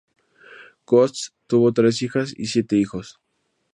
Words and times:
Götz 0.93 1.27
tuvo 1.47 1.71
tres 1.73 2.01
hijas 2.01 2.33
y 2.35 2.47
siete 2.47 2.75
hijos. 2.75 3.19